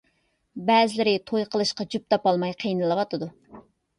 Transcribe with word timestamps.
بەزىلىرى 0.69 1.13
توي 1.31 1.43
قىلىشقا 1.55 1.85
جۈپ 1.95 2.07
تاپالماي 2.13 2.57
قىينىلىۋاتىدۇ. 2.65 3.31